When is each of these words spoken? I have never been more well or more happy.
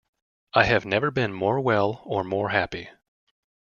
I 0.55 0.63
have 0.63 0.83
never 0.83 1.11
been 1.11 1.31
more 1.31 1.59
well 1.59 2.01
or 2.05 2.23
more 2.23 2.49
happy. 2.49 2.89